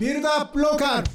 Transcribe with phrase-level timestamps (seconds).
[0.00, 1.08] ビルドアップローカル。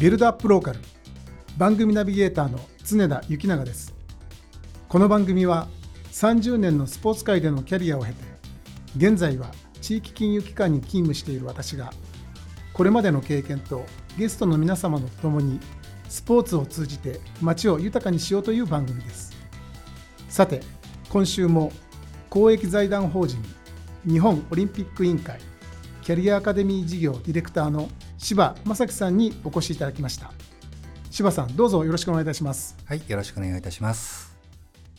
[0.00, 0.78] ビルドアップローカル。
[1.58, 3.92] 番組ナビゲーターの常田幸永です。
[4.88, 5.68] この番組は
[6.10, 8.24] 30年のスポーツ界でのキャリアを経て
[8.96, 9.50] 現在は
[9.82, 11.92] 地域金融機関に勤務している私が
[12.74, 13.86] これまでの経験と
[14.18, 15.60] ゲストの皆様と共に
[16.08, 19.32] スポーツを通じて街を豊かにしようという番組です。
[20.28, 20.60] さて
[21.08, 21.72] 今週も
[22.28, 23.40] 公益財団法人
[24.04, 25.38] 日本オリンピック委員会
[26.02, 27.88] キャリアアカデミー事業ディレクターの
[28.18, 30.32] 柴正樹さんにお越しいただきました。
[31.10, 32.76] 柴さんどうぞよろしくお願いいたします。
[32.84, 34.36] はいよろしくお願いいたします。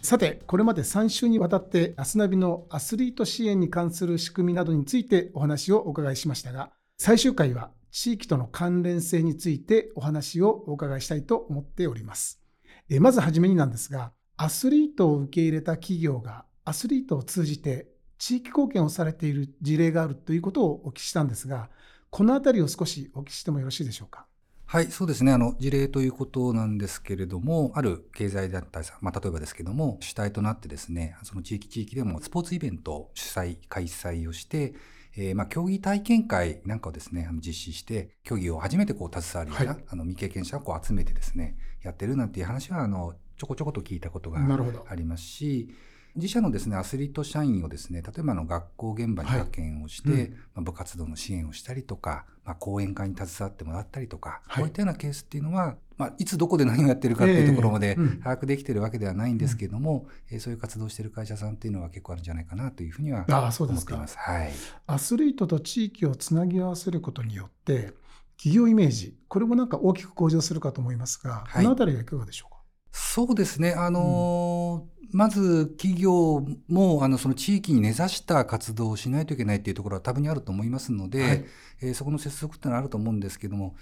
[0.01, 12.41] さてこれまで3週にわたってアスナビのアスリート支援に関する仕組みなどについてお話をお伺いしましたが最終回は地域との関連性についてお話をお伺いしたいと思っております
[12.89, 17.87] えまずはじめになんですがアスリートを受け入れた企業がアスリートを通じて
[18.17, 21.69] 地域貢献をされている事例があるということをお聞きしたんですが
[22.09, 24.25] このあたりを少しお聞きしてもよろしいでしょうか？
[24.67, 25.31] はい、そうですね。
[25.31, 34.73] あの、事例ということなんですけれども、ある経済団体さん、まあ、例えばですけども、主体となってですね、その地域地域でもスポーツイベントを主催、開催をして、
[35.17, 44.39] えー、まあ、競技体験会なんかをですね、あの実施して、競技を初めてこう携わるような、はい、あの未経験者をこう集めてですね、やってるなんていう話は、あの、ちょこちょこと聞いたことが
[44.87, 45.69] ありますし、
[46.15, 50.21] 自社のですね、アスリート社員をですね、例えばの学校現場に派遣をして、はい。
[50.21, 64.17] うん、まあ、部活動の支援をしたりとか、まあ、講演会に携わってもらったりとか、はい、こういったようなケースっていうのは、まあ、いつどこで何をやってるかっていうところまで把握できてるわけではないんですけれども、えー、そういう活動している会社さんっていうのは結構あるんじゃないかなというふうには思っています。
[64.17, 64.51] はい、
[64.87, 67.93] アスリートと地域をつなぎ合わせることによって、
[68.37, 72.55] 企業イメージ、これもなんか大きく向上するかと思いますが、はい、このあたりはいかがでしょうか？
[72.91, 73.71] そうですね。
[73.71, 81.45] あのーうん、まず企業もあのその地域に根ざした活動をしないといけないっていうところは多分にあると思いますので、はい、
[81.83, 83.77] えー、そこの接続っていうのはあると思うんですけども、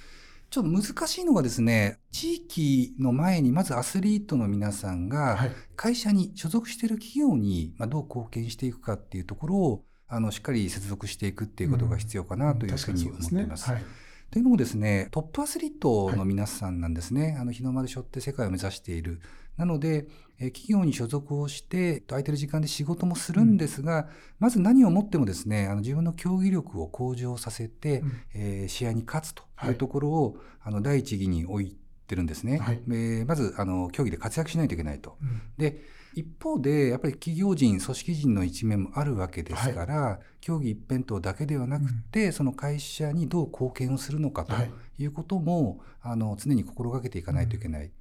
[0.51, 13.71] ちょっと難しいのがですね、地域の前にまずアスリートの皆さんが会社に所属している企業にどう貢献していくかっていうところをあのしっかり接続していくっていうことが必要かなというふうに思っています。
[13.71, 14.02] うん
[14.33, 17.21] というのもですね、トップアスリートの皆さんなんですね。
[17.21, 19.21] はい、あの、日の丸背負って世界を目指している。
[19.57, 20.07] なので、
[20.39, 24.05] え企業に所属をして、空いてる時間で仕事もするんですが、うん、
[24.39, 31.77] まず何をもってもですね、あの自分の競技力を向上させて、うん、えー、試合に勝つというところを、はい、あの第一義に置い
[32.07, 32.57] てるんですね。
[32.57, 35.15] はい、えー、まずあの競技で活躍しないといけないと。
[35.21, 35.79] うん、で
[36.15, 44.53] 一方で、やっぱり企業人、組織人の一面もあるわけですから、はい、競技一辺倒だけではなくて、うん、その会社にどう貢献をするのかと
[44.97, 45.05] い。
[45.05, 47.85] うことも、はい、あの常に心がけていかないといけない。
[47.85, 47.91] うん。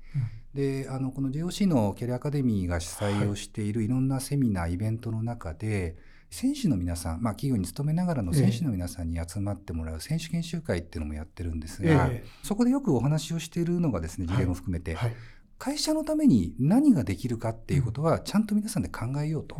[0.54, 5.96] であのこの JOC のキャリアアカデミーが主催をしているいろんなセミナー、イベントの中で
[6.32, 15.18] 選手の皆さん、まあ、企業に勤めながらの選手の皆さんに集まってもらう選手研修会っていうのもやってるんですが、えそこでよくお話をしているのがですね事例も含めて、はいはい、
[15.62, 19.56] 会社のために何ができるかっていうことはちゃんと皆さんで考えようと。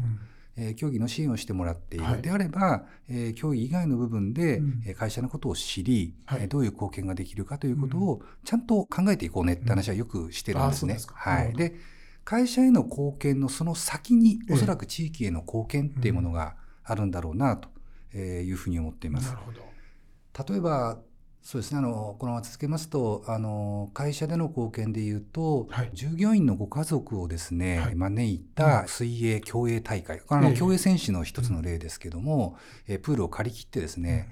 [0.54, 10.98] えー、競技の支援をしてもらっている、はい、であれば、えー、競技以外の部分で、うん、会社のことを知り、はい、どういう貢献ができるかということをちゃんと考えていこうねって話はよくしてるんですね。
[10.98, 11.76] うん、はい、で
[12.22, 17.70] 会社への貢献のその先におそらく地域への貢献っていうものがあるんだろうなと
[18.18, 19.32] いうふうに思っています。
[20.46, 20.98] 例えば
[21.42, 21.78] そうですね。
[21.78, 34.30] あのこのまま続けますとあの会社での貢献でいうと、はい、従業員のご家族をですね、はい、招いた水泳競泳大会、あの競泳選手の一つの例ですけども、えー、プールを借り切ってですね、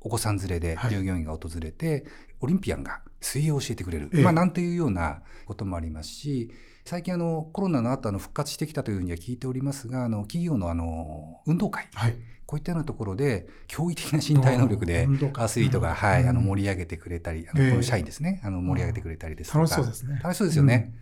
[0.00, 2.04] お子さん連れで従業員が訪れて、はい、
[2.42, 6.50] オリンピアンが水泳を教えてくれる、まあ、なんていうようなこともありますし
[6.84, 15.08] 最近あのコロナの後あの復活してきたというふうには聞いておりますがあの企業のあの運動会、はい、こういったようなところで驚異的な身体能力で
[15.38, 20.20] アスリートが、はい、あの盛り上げてくれたり、あのこの社員ですね、あの盛り上げてくれたりですとか、楽しそうですね。
[20.22, 20.92] 楽しそうですよね。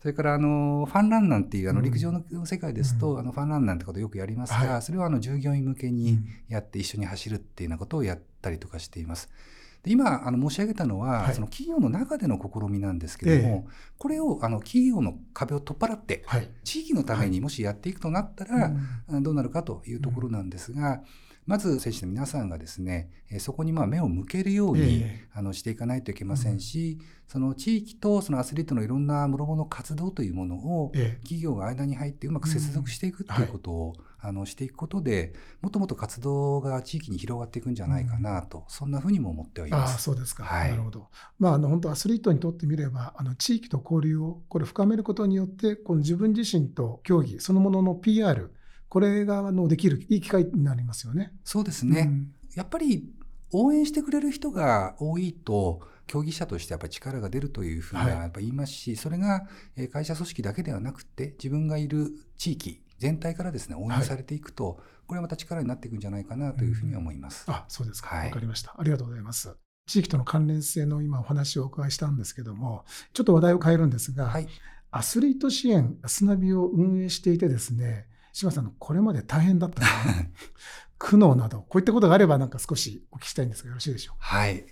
[0.00, 9.30] それからあのファンランナンっていうあの陸上の世界ですと、あのファンランナンってことよくやりますが、それはあの従業員向けにやって一緒に走るっていうようなことをやったりとかしています。
[9.84, 21.02] で今あの申し上げたのは、はい、その企業の中での試みなんですけれども、ええ、これをあの企業の壁を取っ払って、はい、地域のためにもしやっていくとなったら、はい、どうなるかというところなんですが、
[21.46, 31.18] まず選手の皆さんがですね、そこにまあ目を向けるように、えあのしていかないといけませんし、その地域とそのアスリートのいろんな諸々活動というものをええ。
[31.22, 33.94] 企業が間に入ってうまく接続していくっていうことを、
[34.24, 40.02] あのしていくことでもっともっと活動が地域に広がっていくんじゃないかなと、そんなふうにも思っておりああます。
[40.02, 40.70] そうですか、はい。
[40.70, 48.52] なるほど、まあ、あの本当アスリートにとってみればあの地域と交流をこれ深めることによってこの自分自身と競技そのものの PR
[48.88, 51.32] これがあのできるいい機会になりますよね。
[51.44, 52.10] そうですね、
[52.54, 53.10] やっぱり
[53.52, 58.18] 応援してくれる人が多いと競技者としてやっぱり力が出るというふうにははい。
[58.22, 59.46] やっぱ言いますし、それが
[59.76, 67.44] えー会社組織だけではなくて自分がいる地域全体からですね応援されていくと、これはまた力になっていくんじゃないかなというふうには思います。
[67.48, 68.30] あそうですか、わはい。
[68.30, 68.74] かりました。
[68.78, 69.54] ありがとうございます。
[69.86, 74.48] 地域との関連性の今お話をお伺いしたんですけども、ちょっと話題を変えるんですが、はい、
[74.90, 79.88] アスリート支援、アスナビを運営していてですね、島さんのこれまで大変だったな
[80.98, 84.64] 苦悩など、こういったことがあれば、なんか少しお聞きしたいんですが、よろしいでしょうはい、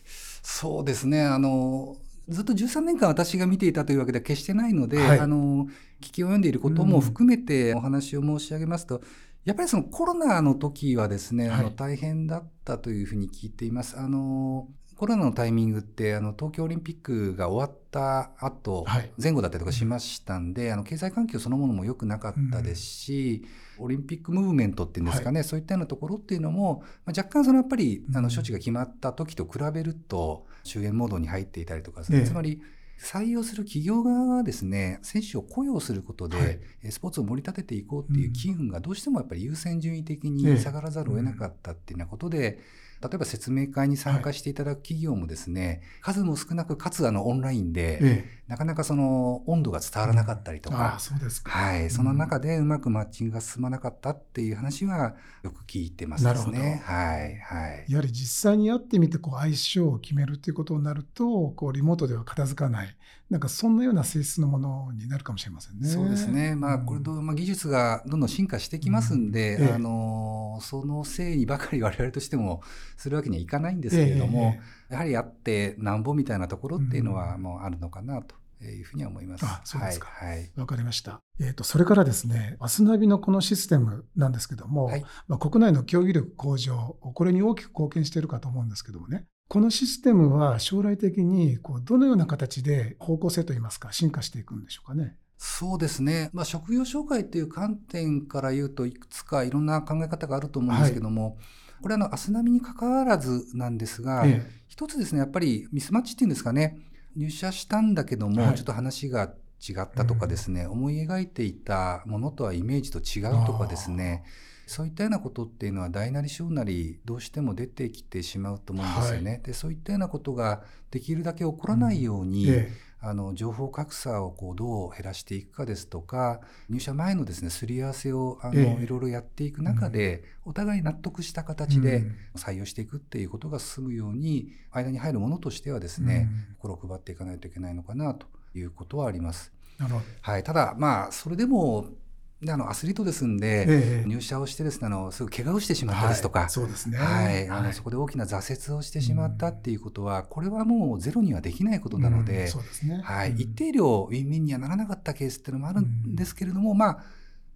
[0.42, 1.22] そうですね。
[1.24, 1.96] あの
[2.28, 5.20] ずっと13年間私が見ていたというわけでは決してないので、はい。
[5.20, 5.66] あの
[6.00, 9.02] 聞きを読んでいることも含めてお話を申し上げますと、
[9.44, 11.62] やっぱりそのコロナの時はですね、あはい。
[11.64, 13.98] の大変だったというふうに聞いています。
[13.98, 14.68] あの
[15.02, 19.10] コロナのタイミングってあの東京オリンピックが終わった後、はい。
[19.20, 23.44] 前後だったりとかしましたんで、あの経済環境そのものも良くなかったですし、
[23.80, 28.22] オリンピックムーブメントっていうんですかね、そういったようなところっていうのも、まあ、若干そのやっぱりあうん。
[28.22, 32.22] の処置が決まった時と比べると終焉モードに入っていたりとか、ええ。
[32.22, 32.62] つまり
[32.96, 36.60] 採用する企業側がですね選手を雇用することで、はい。
[36.84, 40.30] えスポーツを盛り立てていこうっていう機運がどうしてもやっぱり優先順位的ええ。
[40.30, 42.60] に下がらざるを得なかったっていうようなことで、
[43.02, 50.94] 例えば説明会に参加していただく企業もですね、数も少なくかつあのオンラインで、えなかなかその温度が伝わらなかったりとあか。
[50.96, 51.50] あ、、そうですか。
[51.50, 56.82] はい、その中でうまくマッチングが進まなかったっていう話はよく聞いてますですね。
[56.84, 57.86] はい、はい。
[57.88, 62.96] やはり実際に会ってみてこう相性を決めるということになるとこうリモートでは片付かない。
[63.30, 65.88] なんかそんなような性質のものになるかもしれませんね。
[65.88, 69.64] そうですね、まあ、これと、まあ、技術がどんどん進化してきますんで、うん。
[69.64, 69.72] ええ。
[69.72, 72.60] あのそのせいにばかり我々としても
[73.02, 74.54] するわけにはいかないんですけれども、
[74.88, 79.44] やはりあってなんぼみたいなところっていうのはもうあるのかなというふうには思います。
[79.44, 80.08] あそうですか。
[80.08, 80.52] はい、はい。
[80.56, 81.20] わかりました。
[81.40, 85.04] えー、とそれからですね、アスナビのこのシステムなんですけども、はい。
[85.26, 95.16] まあ、国内の競技力向上、これに大きく貢献しているかと思うんですけどもね、このシステムは将来的にこうどのような形で方向性といいますか、進化していくんでしょうかね。
[95.44, 101.36] そうですね、まあ、職業紹介という観点から言うといくつかいろんな考え方があると思うんですけども、
[101.82, 106.78] これはあのアスナビに関わらずなんですが、え一つですねやっぱりミスマッチっていうんですかね。
[107.16, 108.54] 入社したんだけども、はい。
[108.54, 114.24] ちょっと話が違ったとかですね、思い描いていたものとはイメージと違うとかですね。
[114.66, 119.42] そういったようなことっていうのは大なり小なりどうしても出てきてしまうと思うんですよね。
[119.44, 126.40] でそういったようなことができるだけ起こらないように、ええあの情報格差をこうどう減らしていくかですとか
[126.70, 128.84] 入社前のですねすり合わせをあの、ええ。
[128.84, 132.16] いろいろやっていく中で、お互い納得した形でうん。
[132.36, 136.28] 採用していくっていうことが進むように間に入るものとしてはですね、
[136.58, 139.52] 心を配っていかないといけないのかなということはあります。
[139.78, 140.06] なるほど。
[140.20, 142.01] はい、ただまあそれでもで
[142.48, 144.08] あのアスリートですんで、ええ。
[144.08, 146.50] 入社をしてですねあのすぐ怪我をしてしまったですとか、はい。
[146.50, 146.98] そうですね。
[146.98, 153.00] はい、あのそこで大きな挫折をしてしまったっていうことは、これはもうゼロにはできないことなのうんで、そうですね。
[153.04, 153.40] はい、うん。
[153.40, 157.04] 一定量ウィンウィンにはならなかったケースっていうのもあるんですけれども、まあ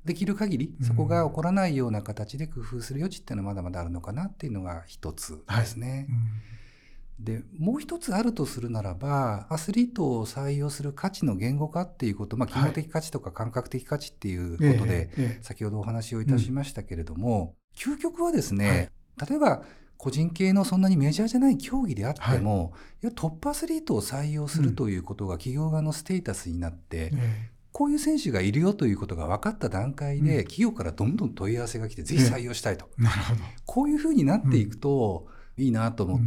[0.05, 6.07] できる限りそこが起こらないような形で工夫する余地っていうのはまだまだあるのかなっていうのが一つですね。
[6.09, 6.17] うん
[7.19, 18.91] でもう一つあるとするならばアスリートを採用する価値の言語化っていうこと、まあ、機能的価値とか感覚的価値っていうことで、先ほどお話をいたしましたけれども、究極はですね、
[19.29, 19.63] 例えば
[19.97, 23.07] 個人系のそんなにメジャーじゃない競技であっても、い。
[23.07, 30.45] やトップアスリートを採用するということが企業側のステータスになって、えこういう選手がいるよということが分かった段階で、うん。
[30.45, 33.41] 企業からどんどん問い合わせが来て、ぜひ採用したいと、えなるほど。
[33.65, 36.23] こういうふうになっていくといいなと思っう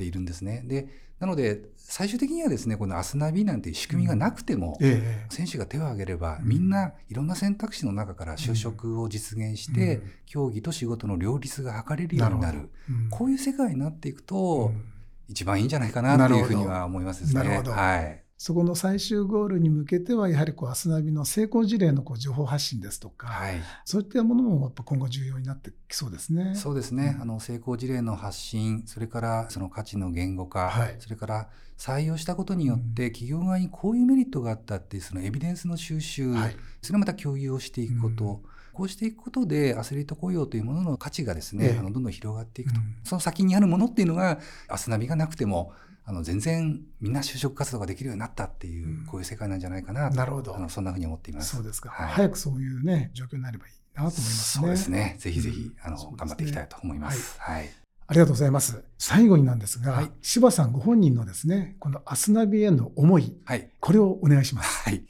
[0.00, 0.62] んているんですね。
[0.66, 0.88] で
[1.20, 6.48] なので最終的にはですねこのアスナビなんていう仕組みがなくても、ええ選手が手を挙げれば、うん。
[6.48, 10.10] みんないろんな選択肢の中から就職を実現して、うん。
[10.24, 12.70] 競技と仕事の両立が図れるようになる。
[13.10, 14.84] こういう世界になっていくと、うん。
[15.28, 17.42] 一番いいんじゃないかなというふうには思いますですね。
[17.42, 17.72] なるほど。
[17.72, 26.54] はい、そこの最終ゴールに向けては、やはりこう、アスナビの成功事例のこう情報発信ですとか、はい、そういったものもやっぱ今後重要になってきそうですね。
[26.54, 27.12] そうですね。
[27.16, 38.38] うん、あの、成功事例の発信、それからその価値の言語化、はい、それから採用したことによって企業側にこういうメリットがあったっていうそのエビデンスの収集、はい、それをまた共有をしていくこと、うん。
[38.72, 51.56] こうしていくことでアスリート雇用というものの価値がですね、ええ、あのどんどん広がっていくと、うん、その先にあるものっていうのがアスナビがなくてもあの全然みんな就職活動ができるようになったっていう、こういう世界なんじゃないかななるほどあのそんなふうに思っています。
[51.56, 54.62] そうですか、はい、早くそういうね状況になればいいなと思いますね。
[54.62, 55.16] そうですね。
[55.18, 57.38] ぜひぜひ、あの、ね、頑張っていきたいと思います。
[57.38, 57.70] はい、はい
[58.10, 58.82] ありがとうございます。
[58.98, 64.82] 最後になんですが、はい、柴さんご本人のですね、このアスナビへの思い、はい、これをお願いします。
[64.82, 65.04] はい。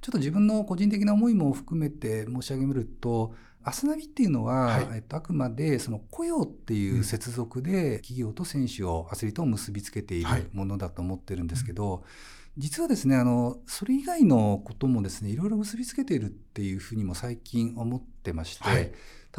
[0.00, 12.02] ちょっと自分の個人的な思いも含めて申し上げると、アスナビっていうのは、はい、えっと、あくまでその雇用っていう接続で企業と選手を、アスリートを結びつけているものだと思ってるんですけど、はい、
[12.58, 18.92] 実はですねあのそれ以外のこともですねいろいろ結びつけているっていうふうにも最近思ってまして、はい、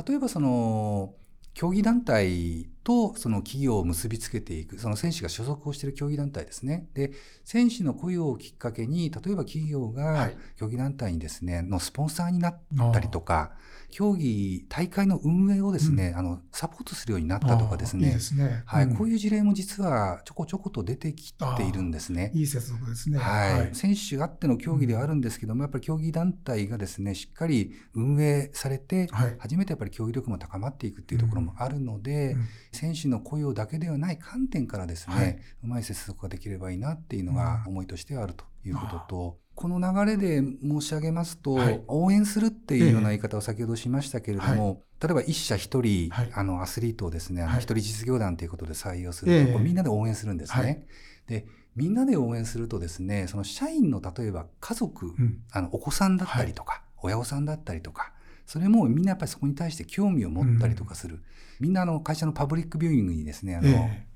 [0.08, 1.14] 例えばその
[1.54, 6.88] 競技団体とその企業を結びつけていく、その選手が所属をしている競技団体ですね。
[6.94, 7.12] で、
[7.44, 12.60] 選手の雇用をきっかけに、例えば企業が競技団体にですね、のスポンサーになっ
[12.94, 13.52] たりとか、
[13.92, 18.08] 競技、大会の運営をですね、うん、あの、サポートするようになったとかですね。
[18.08, 18.64] いいですね。
[18.66, 22.32] はい、うん、こういう事例も実はちょこちょこと出てきているんですね。
[22.36, 23.18] いい接続ですね。
[23.18, 23.54] はい。
[23.54, 50.86] はい、選手あっての競技ではあるんですけども、やっぱり競技団体がですね、しっかり運営されて、はい、初めてやっぱり競技力も高まっていくっていうところもあるので、うん、選手の雇用だけではない観点からですね、はい、うまい接続ができればいいなっていうのが思いとしてはあるということと、この流れで申し上げますと、はい、応援するっていうような言い方を先ほどしましたけれども、はい、例えば一社一人、はい、あのアスリートをですね、一人実業団ということで採用すると、みんなで応援するんですね。
[51.28, 51.46] で
[51.76, 58.12] みんなで応援するとですねその社員の例えば家族、うん、あのお子さんだったりとか、親御さんだったりとか
[58.50, 61.22] それもみんなやっぱりそこに対して興味を持ったりとかする、うん、
[61.60, 63.72] みんなあの会社のパブリックビューイングにですねあの、え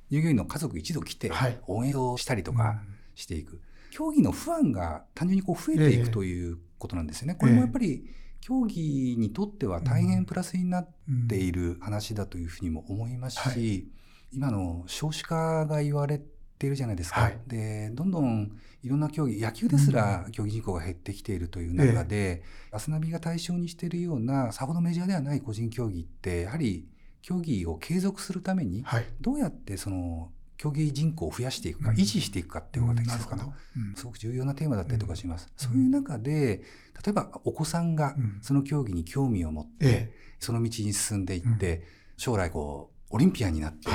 [0.10, 1.32] ー、従業員の家族一度来て
[1.68, 2.82] 応援をしたりとか
[3.14, 3.62] していく。
[3.92, 7.36] 競技の不安が単純にこう増えていくということなんですよね。
[7.36, 8.10] これもやっぱり
[8.42, 10.90] 競技にとっては大変プラスになっ
[11.30, 13.92] ている話だというふうにも思いますし、
[14.32, 16.20] 今の少子化が言われ
[16.64, 17.22] ているじゃないですか。
[17.22, 18.52] はい、でどんどん
[18.84, 26.88] いろんな競技野球ですら競技人口が減ってきているという中で、アスナビが対象にしているようなさほどメジャーではない個人競技ってやはり
[27.22, 28.86] 競技を継続するために
[29.20, 33.36] どうやってその競技人口を増やしていくか、維持していくかっていうのが大切か？
[33.36, 33.54] な、
[33.96, 35.52] すごく重要なテーマだったりとかします。
[35.58, 36.64] そういう中で、
[37.06, 41.84] 例えばお子さんがその競技に興味を持って、その道に進んでいって、
[42.16, 43.90] 将来こう、オリンピアンになって、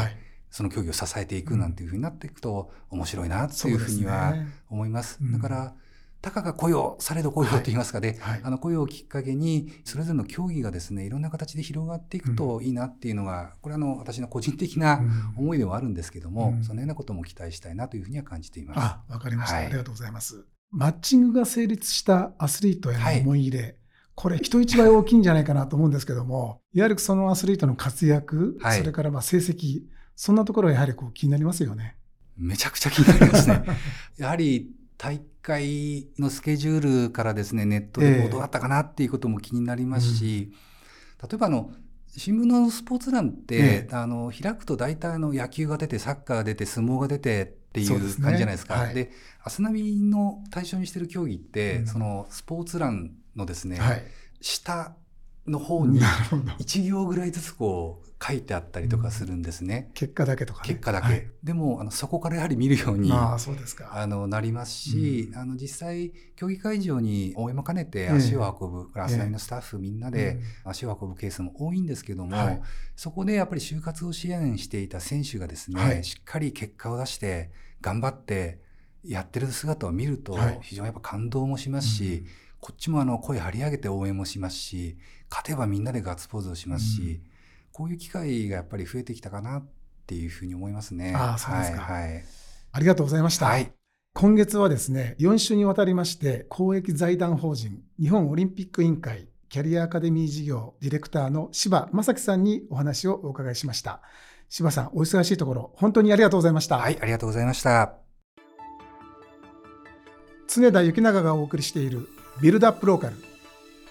[0.51, 4.35] その競技を支えていくなんていうふうになっていくと面白いなっていうふうには
[4.71, 5.19] 思います。
[5.33, 5.75] だから、
[6.21, 8.35] たかが雇用、されど雇用と言いますかね、はい。
[8.35, 15.01] はい、あの雇用をきっかけに、それぞれの競技がですね、いろんな形で広がっていくといいなっていうのが、これはあの私の個人的な
[15.37, 18.79] 思いではあるんですけども、うん、そのようなことも期待したいなというふうには感じています。
[18.81, 20.45] あ、わかりました、はい、ありがとうございます。
[20.71, 23.77] マッチングが成立したアスリートへの思い入れ、
[24.15, 29.83] これ人一倍大きいんじゃないかなと思うんですけども、いわゆるそのアスリートの活躍、それからまあ成績、
[30.19, 31.95] そんなところはやはりこう気になりますよね。
[32.37, 33.63] めちゃくちゃ気になりますね。
[34.19, 40.53] やはり大会のスケジュールからですね、ネットでどうだったかなっていうことも気になりますし、
[41.21, 41.73] えー、例えばあの、
[42.09, 47.89] 新聞のスポーツ欄って、えー、あの開くと大体あの野球が出てサッカーが出て相撲が出てっていう
[48.21, 48.89] 感じじゃないですか。
[48.89, 49.11] で、ねはい、
[49.45, 54.03] アスナビの対象にしてる競技って、うん、そのスポーツ欄のですね、はい、
[54.41, 54.97] 下
[55.47, 59.87] の方に1行ぐらいずつこう書いてあったりとかするんですね。
[59.89, 61.07] うん、結果だけとか、ね、結果だけ。
[61.07, 63.91] はい、でもあのそこからやはり見るようにあそうですか。
[63.93, 72.63] あのなりますし、うん、あの実際競技会場に応援も兼ねて足を運ぶ、えー、アスナビのスタッフみんなで足を運ぶケースも多いんですけども、はい、
[72.97, 78.59] そこでやっぱり就活を支援していた選手がですね、はい、しっかり結果を出して頑張って
[79.05, 82.27] やってる姿を見ると非常にやっぱ感動もしますし、うん。
[82.61, 84.99] こっちもあの声張り上げて応援もしますし、
[85.31, 87.23] 勝てばみんなでガッツポーズをしますし、うん、
[87.79, 89.67] こういう機会がやっぱり増えてきたかなっ
[90.05, 91.15] ていうふうに思いますね。
[91.15, 91.81] ああ、そうですか。
[91.81, 92.25] はい、はい、
[92.73, 93.47] ありがとうございました。
[93.47, 93.73] はい。
[94.15, 104.03] 今月はですね、4週にわたりまして、公益財団法人日本オリンピック委員会キャリアアカデミー事業ディレクターの柴正樹さんにお話をお伺いしました。
[104.49, 106.79] 柴さん、お忙しいところ、本当にありがとうございました。
[106.79, 107.93] はい、ありがとうございました。
[110.49, 112.09] 常田幸永がお送りしている
[112.43, 113.15] ビルドアップローカル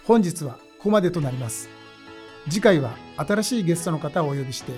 [0.04, 1.77] 本日はここまでとなります
[2.50, 4.72] 次回は新しいゲストの方をお呼びして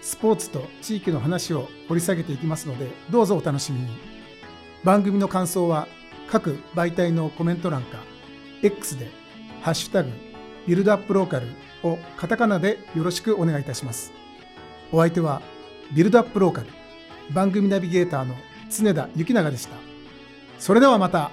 [0.00, 3.88] スポーツと地域の話を掘り下げていきますのでどうぞお楽しみに。
[4.82, 5.86] 番組の感想は
[6.28, 7.98] 各媒体のコメント欄か
[8.62, 9.10] X で
[9.62, 10.10] 「ハッシュタグ
[10.66, 11.46] ビルドアップローカル」
[11.84, 14.12] をカタカナでよろしくお願いいたします。
[14.90, 15.40] お相手は
[15.92, 16.66] ビルドアップローカル
[17.30, 18.34] 番組ナビゲーターの
[18.68, 19.76] 常田幸永でした。
[20.58, 21.30] それではまた。